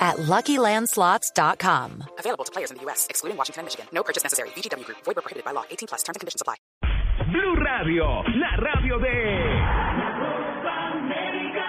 [0.00, 2.04] at LuckyLandSlots.com.
[2.18, 3.86] Available to players in the U.S., excluding Washington and Michigan.
[3.92, 4.48] No purchase necessary.
[4.56, 4.98] VGW Group.
[5.04, 5.64] Void where prohibited by law.
[5.70, 6.02] 18 plus.
[6.02, 6.56] Terms and conditions apply.
[7.30, 9.12] Blue Radio, la radio de...
[10.00, 11.68] La Copa América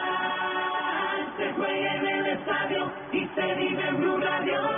[1.38, 4.71] Se juega en el estadio y se vive en Blue Radio.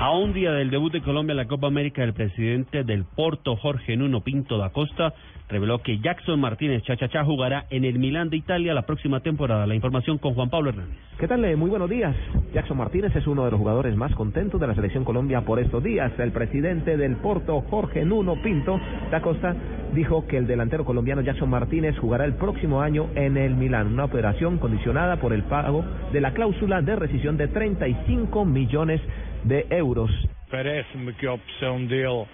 [0.00, 3.54] A un día del debut de Colombia en la Copa América, el presidente del Porto,
[3.56, 5.12] Jorge Nuno Pinto da Costa,
[5.50, 9.66] reveló que Jackson Martínez Chachachá jugará en el Milán de Italia la próxima temporada.
[9.66, 10.96] La información con Juan Pablo Hernández.
[11.18, 11.44] ¿Qué tal?
[11.44, 12.16] Eh, Muy buenos días.
[12.54, 15.84] Jackson Martínez es uno de los jugadores más contentos de la selección Colombia por estos
[15.84, 16.10] días.
[16.18, 18.80] El presidente del Porto, Jorge Nuno Pinto
[19.10, 19.54] da Costa,
[19.92, 24.06] dijo que el delantero colombiano Jackson Martínez jugará el próximo año en el Milán, una
[24.06, 29.29] operación condicionada por el pago de la cláusula de rescisión de 35 millones de
[29.70, 30.10] euros.
[30.50, 32.26] Parece-me que a opção dele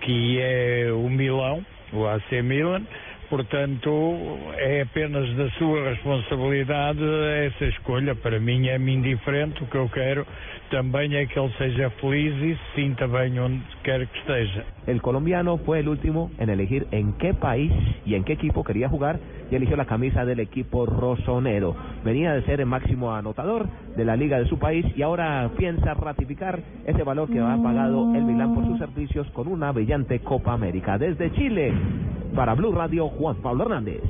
[0.00, 2.82] que é o Milão, o AC Milan,
[3.28, 3.90] portanto
[4.56, 7.00] é apenas da sua responsabilidade
[7.46, 8.14] essa escolha.
[8.14, 10.26] Para mim é-me indiferente, o que eu quero
[10.70, 14.64] também é que ele seja feliz e se sinta bem onde quer que esteja.
[14.86, 17.72] El colombiano fue el último en elegir en qué país
[18.06, 19.18] y en qué equipo quería jugar
[19.50, 21.74] y eligió la camisa del equipo rosonero.
[22.04, 25.94] Venía de ser el máximo anotador de la liga de su país y ahora piensa
[25.94, 30.52] ratificar ese valor que ha pagado el Milán por sus servicios con una brillante Copa
[30.52, 30.98] América.
[30.98, 31.72] Desde Chile,
[32.34, 34.02] para Blue Radio, Juan Pablo Hernández.